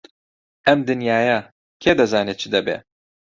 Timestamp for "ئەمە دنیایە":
0.65-1.39